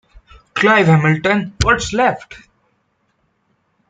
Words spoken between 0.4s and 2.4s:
Clive Hamilton- What's Left?